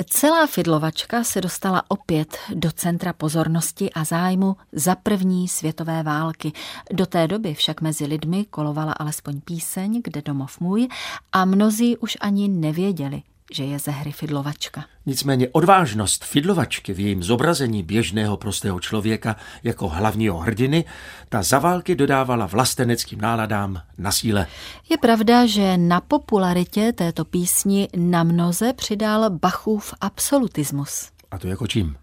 Celá 0.05 0.47
Fidlovačka 0.47 1.23
se 1.23 1.41
dostala 1.41 1.83
opět 1.87 2.37
do 2.53 2.71
centra 2.71 3.13
pozornosti 3.13 3.93
a 3.93 4.03
zájmu 4.03 4.55
za 4.71 4.95
první 4.95 5.47
světové 5.47 6.03
války. 6.03 6.51
Do 6.91 7.05
té 7.05 7.27
doby 7.27 7.53
však 7.53 7.81
mezi 7.81 8.05
lidmi 8.05 8.45
kolovala 8.45 8.93
alespoň 8.93 9.41
píseň 9.41 10.01
Kde 10.03 10.21
domov 10.21 10.59
můj 10.59 10.87
a 11.31 11.45
mnozí 11.45 11.97
už 11.97 12.17
ani 12.21 12.47
nevěděli, 12.47 13.21
že 13.53 13.63
je 13.63 13.79
ze 13.79 13.91
hry 13.91 14.11
Fidlovačka. 14.11 14.85
Nicméně 15.05 15.47
odvážnost 15.51 16.25
Fidlovačky 16.25 16.93
v 16.93 16.99
jejím 16.99 17.23
zobrazení 17.23 17.83
běžného 17.83 18.37
prostého 18.37 18.79
člověka 18.79 19.35
jako 19.63 19.87
hlavního 19.87 20.37
hrdiny, 20.37 20.85
ta 21.29 21.43
za 21.43 21.59
války 21.59 21.95
dodávala 21.95 22.45
vlasteneckým 22.45 23.21
náladám 23.21 23.81
na 23.97 24.11
síle. 24.11 24.47
Je 24.89 24.97
pravda, 24.97 25.45
že 25.45 25.77
na 25.77 26.01
popularitě 26.01 26.93
této 26.93 27.25
písni 27.25 27.87
na 27.97 28.23
mnoze 28.23 28.73
přidal 28.73 29.29
Bachův 29.29 29.93
absolutismus. 30.01 31.09
A 31.31 31.37
to 31.37 31.47
jako 31.47 31.67
čím? 31.67 31.95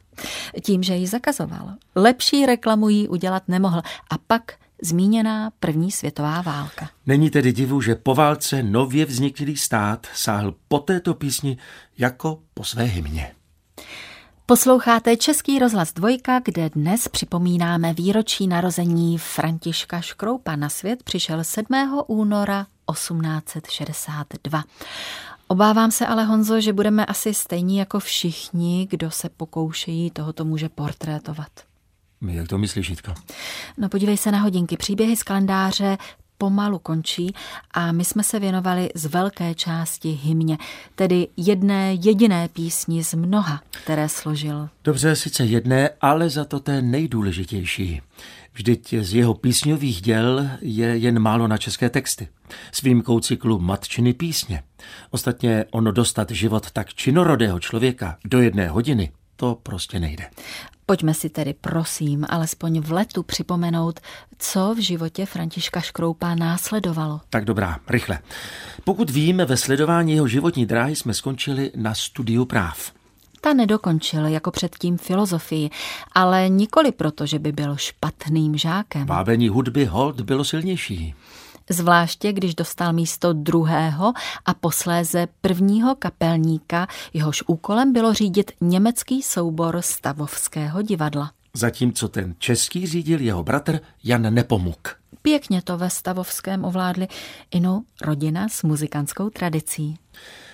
Tím, 0.62 0.82
že 0.82 0.94
ji 0.94 1.06
zakazoval. 1.06 1.72
Lepší 1.94 2.46
reklamu 2.46 2.88
jí 2.88 3.08
udělat 3.08 3.42
nemohl. 3.48 3.78
A 4.10 4.18
pak 4.26 4.52
zmíněná 4.82 5.50
první 5.60 5.90
světová 5.90 6.42
válka. 6.42 6.90
Není 7.06 7.30
tedy 7.30 7.52
divu, 7.52 7.80
že 7.80 7.94
po 7.94 8.14
válce 8.14 8.62
nově 8.62 9.04
vzniklý 9.06 9.56
stát 9.56 10.06
sáhl 10.14 10.54
po 10.68 10.78
této 10.78 11.14
písni 11.14 11.58
jako 11.98 12.38
po 12.54 12.64
své 12.64 12.84
hymně. 12.84 13.32
Posloucháte 14.46 15.16
Český 15.16 15.58
rozhlas 15.58 15.92
dvojka, 15.92 16.40
kde 16.44 16.70
dnes 16.70 17.08
připomínáme 17.08 17.94
výročí 17.94 18.46
narození 18.46 19.18
Františka 19.18 20.00
Škroupa. 20.00 20.56
Na 20.56 20.68
svět 20.68 21.02
přišel 21.02 21.44
7. 21.44 21.66
února 22.06 22.66
1862. 22.92 24.64
Obávám 25.48 25.90
se 25.90 26.06
ale, 26.06 26.24
Honzo, 26.24 26.60
že 26.60 26.72
budeme 26.72 27.06
asi 27.06 27.34
stejní 27.34 27.76
jako 27.76 28.00
všichni, 28.00 28.86
kdo 28.90 29.10
se 29.10 29.28
pokoušejí 29.28 30.10
tohoto 30.10 30.44
muže 30.44 30.68
portrétovat. 30.68 31.50
Jak 32.28 32.48
to 32.48 32.58
myslíš, 32.58 32.90
Jitka? 32.90 33.14
No 33.78 33.88
podívej 33.88 34.16
se 34.16 34.32
na 34.32 34.38
hodinky. 34.38 34.76
Příběhy 34.76 35.16
z 35.16 35.22
kalendáře 35.22 35.98
pomalu 36.38 36.78
končí 36.78 37.34
a 37.70 37.92
my 37.92 38.04
jsme 38.04 38.22
se 38.22 38.40
věnovali 38.40 38.90
z 38.94 39.06
velké 39.06 39.54
části 39.54 40.08
hymně, 40.08 40.58
tedy 40.94 41.28
jedné 41.36 41.94
jediné 41.94 42.48
písni 42.48 43.04
z 43.04 43.14
mnoha, 43.14 43.62
které 43.70 44.08
složil. 44.08 44.68
Dobře, 44.84 45.16
sice 45.16 45.44
jedné, 45.44 45.90
ale 46.00 46.30
za 46.30 46.44
to 46.44 46.60
té 46.60 46.82
nejdůležitější. 46.82 48.00
Vždyť 48.52 48.94
z 49.00 49.14
jeho 49.14 49.34
písňových 49.34 50.00
děl 50.00 50.48
je 50.60 50.96
jen 50.96 51.18
málo 51.18 51.48
na 51.48 51.58
české 51.58 51.90
texty. 51.90 52.28
S 52.72 52.82
výjimkou 52.82 53.20
cyklu 53.20 53.58
Matčiny 53.58 54.12
písně. 54.12 54.62
Ostatně 55.10 55.64
ono 55.70 55.92
dostat 55.92 56.30
život 56.30 56.70
tak 56.70 56.94
činorodého 56.94 57.60
člověka 57.60 58.18
do 58.24 58.40
jedné 58.40 58.68
hodiny, 58.68 59.12
to 59.36 59.58
prostě 59.62 60.00
nejde. 60.00 60.24
Pojďme 60.86 61.14
si 61.14 61.28
tedy 61.30 61.54
prosím 61.54 62.26
alespoň 62.28 62.80
v 62.80 62.92
letu 62.92 63.22
připomenout, 63.22 64.00
co 64.38 64.74
v 64.74 64.78
životě 64.78 65.26
Františka 65.26 65.80
Škroupa 65.80 66.34
následovalo. 66.34 67.20
Tak 67.30 67.44
dobrá, 67.44 67.78
rychle. 67.88 68.18
Pokud 68.84 69.10
víme, 69.10 69.44
ve 69.44 69.56
sledování 69.56 70.12
jeho 70.12 70.28
životní 70.28 70.66
dráhy 70.66 70.96
jsme 70.96 71.14
skončili 71.14 71.72
na 71.76 71.94
studiu 71.94 72.44
práv. 72.44 72.92
Ta 73.40 73.52
nedokončil 73.52 74.26
jako 74.26 74.50
předtím 74.50 74.98
filozofii, 74.98 75.70
ale 76.12 76.48
nikoli 76.48 76.92
proto, 76.92 77.26
že 77.26 77.38
by 77.38 77.52
byl 77.52 77.76
špatným 77.76 78.56
žákem. 78.56 79.06
Vábení 79.06 79.48
hudby 79.48 79.84
hold 79.84 80.20
bylo 80.20 80.44
silnější 80.44 81.14
zvláště 81.70 82.32
když 82.32 82.54
dostal 82.54 82.92
místo 82.92 83.32
druhého 83.32 84.12
a 84.46 84.54
posléze 84.54 85.26
prvního 85.40 85.94
kapelníka, 85.94 86.86
jehož 87.12 87.42
úkolem 87.46 87.92
bylo 87.92 88.14
řídit 88.14 88.52
německý 88.60 89.22
soubor 89.22 89.82
Stavovského 89.82 90.82
divadla. 90.82 91.30
Zatímco 91.54 92.08
ten 92.08 92.34
český 92.38 92.86
řídil 92.86 93.20
jeho 93.20 93.42
bratr 93.42 93.80
Jan 94.04 94.34
Nepomuk. 94.34 94.96
Pěkně 95.22 95.62
to 95.62 95.78
ve 95.78 95.90
Stavovském 95.90 96.64
ovládli 96.64 97.08
inu 97.50 97.84
rodina 98.00 98.48
s 98.48 98.62
muzikantskou 98.62 99.30
tradicí. 99.30 99.98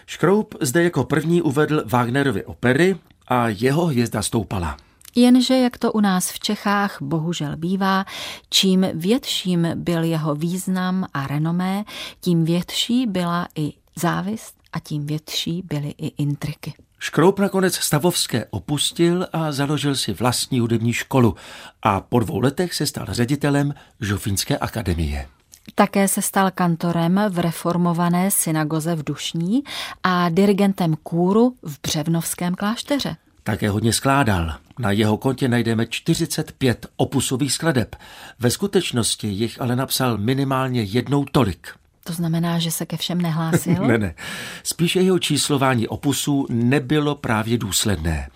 Škroup 0.06 0.54
zde 0.60 0.82
jako 0.82 1.04
první 1.04 1.42
uvedl 1.42 1.82
Wagnerovy 1.86 2.44
opery 2.44 2.96
a 3.28 3.48
jeho 3.48 3.86
hvězda 3.86 4.22
stoupala. 4.22 4.76
Jenže, 5.14 5.54
jak 5.54 5.78
to 5.78 5.92
u 5.92 6.00
nás 6.00 6.30
v 6.30 6.40
Čechách 6.40 6.96
bohužel 7.00 7.56
bývá, 7.56 8.04
čím 8.50 8.86
větším 8.94 9.66
byl 9.74 10.02
jeho 10.02 10.34
význam 10.34 11.06
a 11.14 11.26
renomé, 11.26 11.84
tím 12.20 12.44
větší 12.44 13.06
byla 13.06 13.48
i 13.54 13.72
závist 13.96 14.54
a 14.72 14.78
tím 14.78 15.06
větší 15.06 15.62
byly 15.64 15.94
i 15.98 16.06
intriky. 16.06 16.74
Škroup 16.98 17.38
nakonec 17.38 17.74
Stavovské 17.74 18.46
opustil 18.50 19.26
a 19.32 19.52
založil 19.52 19.96
si 19.96 20.12
vlastní 20.12 20.60
hudební 20.60 20.92
školu 20.92 21.34
a 21.82 22.00
po 22.00 22.20
dvou 22.20 22.40
letech 22.40 22.74
se 22.74 22.86
stal 22.86 23.06
ředitelem 23.10 23.74
Žofínské 24.00 24.58
akademie. 24.58 25.28
Také 25.74 26.08
se 26.08 26.22
stal 26.22 26.50
kantorem 26.50 27.20
v 27.28 27.38
reformované 27.38 28.30
synagoze 28.30 28.94
v 28.94 29.04
Dušní 29.04 29.62
a 30.02 30.28
dirigentem 30.28 30.94
kůru 31.02 31.54
v 31.62 31.78
Břevnovském 31.82 32.54
klášteře. 32.54 33.16
Také 33.42 33.70
hodně 33.70 33.92
skládal. 33.92 34.54
Na 34.78 34.90
jeho 34.90 35.16
kontě 35.16 35.48
najdeme 35.48 35.86
45 35.86 36.86
opusových 36.96 37.52
skladeb. 37.52 37.96
Ve 38.38 38.50
skutečnosti 38.50 39.28
jich 39.28 39.60
ale 39.60 39.76
napsal 39.76 40.18
minimálně 40.18 40.82
jednou 40.82 41.24
tolik. 41.24 41.68
To 42.04 42.12
znamená, 42.12 42.58
že 42.58 42.70
se 42.70 42.86
ke 42.86 42.96
všem 42.96 43.20
nehlásil? 43.20 43.74
ne, 43.86 43.98
ne. 43.98 44.14
Spíše 44.62 45.00
jeho 45.00 45.18
číslování 45.18 45.88
opusů 45.88 46.46
nebylo 46.50 47.14
právě 47.14 47.58
důsledné. 47.58 48.28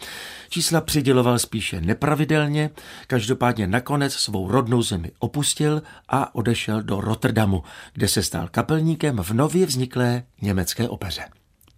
Čísla 0.49 0.81
přiděloval 0.81 1.38
spíše 1.38 1.81
nepravidelně, 1.81 2.71
každopádně 3.07 3.66
nakonec 3.66 4.14
svou 4.14 4.51
rodnou 4.51 4.83
zemi 4.83 5.11
opustil 5.19 5.83
a 6.09 6.35
odešel 6.35 6.83
do 6.83 7.01
Rotterdamu, 7.01 7.62
kde 7.92 8.09
se 8.09 8.23
stal 8.23 8.49
kapelníkem 8.51 9.19
v 9.23 9.31
nově 9.31 9.66
vzniklé 9.66 10.23
německé 10.42 10.88
opeře. 10.88 11.23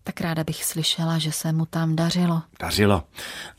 Tak 0.08 0.20
ráda 0.20 0.44
bych 0.44 0.64
slyšela, 0.64 1.18
že 1.18 1.32
se 1.32 1.52
mu 1.52 1.66
tam 1.66 1.96
dařilo. 1.96 2.42
Dařilo. 2.60 3.04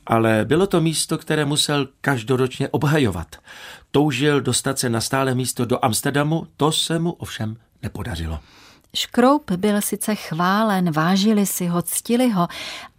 Ale 0.07 0.45
bylo 0.45 0.67
to 0.67 0.81
místo, 0.81 1.17
které 1.17 1.45
musel 1.45 1.87
každoročně 2.01 2.69
obhajovat. 2.69 3.35
Toužil 3.91 4.41
dostat 4.41 4.79
se 4.79 4.89
na 4.89 5.01
stále 5.01 5.35
místo 5.35 5.65
do 5.65 5.85
Amsterdamu, 5.85 6.47
to 6.57 6.71
se 6.71 6.99
mu 6.99 7.11
ovšem 7.11 7.57
nepodařilo. 7.83 8.39
Škroup 8.95 9.51
byl 9.51 9.81
sice 9.81 10.15
chválen, 10.15 10.91
vážili 10.91 11.45
si 11.45 11.67
ho, 11.67 11.81
ctili 11.81 12.29
ho, 12.29 12.47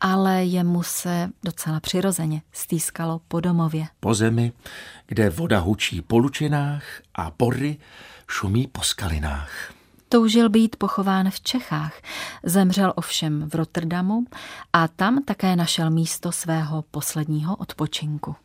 ale 0.01 0.45
jemu 0.45 0.83
se 0.83 1.29
docela 1.45 1.81
přirozeně 1.81 2.43
stýskalo 2.53 3.21
po 3.29 3.41
domově. 3.41 3.87
Po 4.01 4.15
zemi, 4.15 4.53
kde 5.07 5.31
voda 5.31 5.59
hučí 5.59 6.03
po 6.03 6.19
lučinách 6.19 6.83
a 7.15 7.31
pory 7.31 7.77
šumí 8.29 8.67
po 8.67 8.83
skalinách. 8.83 9.80
Toužil 10.13 10.49
být 10.49 10.77
pochován 10.77 11.31
v 11.31 11.41
Čechách. 11.41 12.03
Zemřel 12.43 12.93
ovšem 12.97 13.49
v 13.51 13.55
Rotterdamu 13.55 14.25
a 14.73 14.89
tam 14.89 15.25
také 15.25 15.57
našel 15.57 15.91
místo 15.91 16.33
svého 16.33 16.85
posledního 16.91 17.57
odpočinku. 17.57 18.37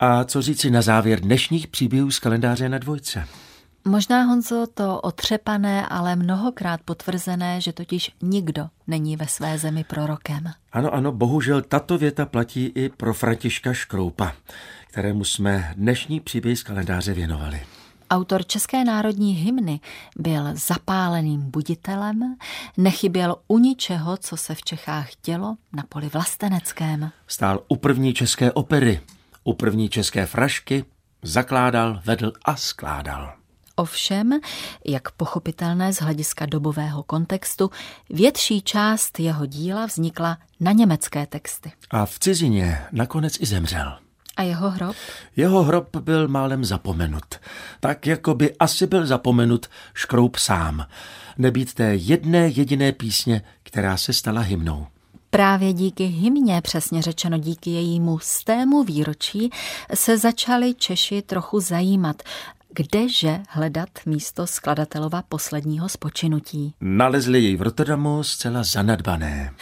A 0.00 0.24
co 0.24 0.42
říci 0.42 0.70
na 0.70 0.82
závěr 0.82 1.20
dnešních 1.20 1.66
příběhů 1.66 2.10
z 2.10 2.18
kalendáře 2.18 2.68
na 2.68 2.78
dvojce? 2.78 3.26
Možná, 3.84 4.22
Honzo, 4.22 4.66
to 4.74 5.00
otřepané, 5.00 5.86
ale 5.86 6.16
mnohokrát 6.16 6.80
potvrzené, 6.84 7.60
že 7.60 7.72
totiž 7.72 8.10
nikdo 8.22 8.68
není 8.86 9.16
ve 9.16 9.26
své 9.26 9.58
zemi 9.58 9.84
prorokem. 9.84 10.44
Ano, 10.72 10.94
ano, 10.94 11.12
bohužel 11.12 11.62
tato 11.62 11.98
věta 11.98 12.26
platí 12.26 12.66
i 12.66 12.88
pro 12.88 13.14
Františka 13.14 13.72
Škroupa, 13.72 14.32
kterému 14.88 15.24
jsme 15.24 15.72
dnešní 15.76 16.20
příběh 16.20 16.58
z 16.58 16.62
kalendáře 16.62 17.14
věnovali. 17.14 17.60
Autor 18.14 18.46
České 18.46 18.84
národní 18.84 19.34
hymny 19.34 19.80
byl 20.16 20.44
zapáleným 20.52 21.50
buditelem, 21.50 22.36
nechyběl 22.76 23.36
u 23.48 23.58
ničeho, 23.58 24.16
co 24.16 24.36
se 24.36 24.54
v 24.54 24.62
Čechách 24.62 25.08
dělo 25.24 25.56
na 25.72 25.82
poli 25.88 26.08
vlasteneckém. 26.08 27.10
Stál 27.26 27.60
u 27.68 27.76
první 27.76 28.14
české 28.14 28.52
opery, 28.52 29.00
u 29.44 29.54
první 29.54 29.88
české 29.88 30.26
frašky, 30.26 30.84
zakládal, 31.22 32.00
vedl 32.04 32.32
a 32.44 32.56
skládal. 32.56 33.34
Ovšem, 33.76 34.32
jak 34.86 35.10
pochopitelné 35.10 35.92
z 35.92 35.96
hlediska 35.96 36.46
dobového 36.46 37.02
kontextu, 37.02 37.70
větší 38.10 38.62
část 38.62 39.20
jeho 39.20 39.46
díla 39.46 39.86
vznikla 39.86 40.38
na 40.60 40.72
německé 40.72 41.26
texty. 41.26 41.72
A 41.90 42.06
v 42.06 42.18
cizině 42.18 42.82
nakonec 42.92 43.40
i 43.40 43.46
zemřel. 43.46 44.03
A 44.36 44.42
jeho 44.42 44.70
hrob? 44.70 44.96
Jeho 45.36 45.62
hrob 45.62 45.96
byl 45.96 46.28
málem 46.28 46.64
zapomenut. 46.64 47.34
Tak, 47.80 48.06
jako 48.06 48.34
by 48.34 48.56
asi 48.56 48.86
byl 48.86 49.06
zapomenut 49.06 49.66
Škroup 49.94 50.36
sám. 50.36 50.86
Nebýt 51.38 51.74
té 51.74 51.94
jedné 51.94 52.48
jediné 52.48 52.92
písně, 52.92 53.42
která 53.62 53.96
se 53.96 54.12
stala 54.12 54.40
hymnou. 54.40 54.86
Právě 55.30 55.72
díky 55.72 56.04
hymně, 56.04 56.60
přesně 56.60 57.02
řečeno 57.02 57.38
díky 57.38 57.70
jejímu 57.70 58.18
stému 58.18 58.84
výročí, 58.84 59.50
se 59.94 60.18
začali 60.18 60.74
Češi 60.74 61.22
trochu 61.22 61.60
zajímat, 61.60 62.22
kdeže 62.74 63.40
hledat 63.48 63.88
místo 64.06 64.46
skladatelova 64.46 65.22
posledního 65.28 65.88
spočinutí. 65.88 66.74
Nalezli 66.80 67.42
jej 67.42 67.56
v 67.56 67.62
Rotterdamu 67.62 68.22
zcela 68.22 68.62
zanedbané. 68.62 69.52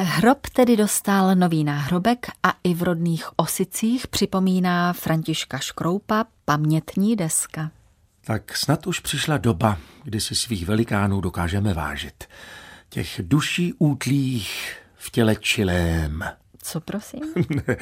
Hrob 0.00 0.46
tedy 0.52 0.76
dostal 0.76 1.34
nový 1.34 1.64
náhrobek 1.64 2.26
a 2.42 2.54
i 2.64 2.74
v 2.74 2.82
rodných 2.82 3.28
Osicích 3.36 4.06
připomíná 4.06 4.92
Františka 4.92 5.58
Škroupa 5.58 6.24
pamětní 6.44 7.16
deska. 7.16 7.70
Tak 8.24 8.56
snad 8.56 8.86
už 8.86 9.00
přišla 9.00 9.38
doba, 9.38 9.78
kdy 10.04 10.20
si 10.20 10.34
svých 10.34 10.66
velikánů 10.66 11.20
dokážeme 11.20 11.74
vážit. 11.74 12.24
Těch 12.88 13.20
duší 13.24 13.74
útlých 13.78 14.76
v 14.94 15.10
těle 15.10 15.36
čilém. 15.36 16.24
Co 16.62 16.80
prosím? 16.80 17.20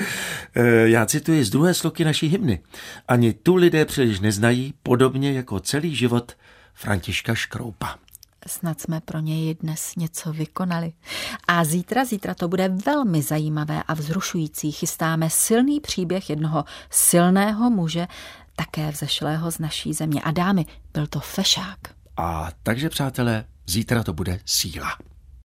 Já 0.84 1.06
cituji 1.06 1.44
z 1.44 1.50
druhé 1.50 1.74
sloky 1.74 2.04
naší 2.04 2.28
hymny. 2.28 2.60
Ani 3.08 3.32
tu 3.32 3.54
lidé 3.54 3.84
příliš 3.84 4.20
neznají, 4.20 4.74
podobně 4.82 5.32
jako 5.32 5.60
celý 5.60 5.96
život 5.96 6.32
Františka 6.74 7.34
Škroupa. 7.34 7.98
Snad 8.46 8.80
jsme 8.80 9.00
pro 9.00 9.18
něj 9.18 9.54
dnes 9.54 9.92
něco 9.96 10.32
vykonali. 10.32 10.92
A 11.48 11.64
zítra, 11.64 12.04
zítra 12.04 12.34
to 12.34 12.48
bude 12.48 12.68
velmi 12.68 13.22
zajímavé 13.22 13.82
a 13.82 13.94
vzrušující. 13.94 14.72
Chystáme 14.72 15.30
silný 15.30 15.80
příběh 15.80 16.30
jednoho 16.30 16.64
silného 16.90 17.70
muže, 17.70 18.06
také 18.56 18.90
vzešlého 18.90 19.50
z 19.50 19.58
naší 19.58 19.92
země. 19.92 20.22
A 20.22 20.30
dámy, 20.30 20.66
byl 20.92 21.06
to 21.06 21.20
fešák. 21.20 21.78
A 22.16 22.48
takže, 22.62 22.88
přátelé, 22.88 23.44
zítra 23.66 24.02
to 24.02 24.12
bude 24.12 24.40
síla. 24.44 24.88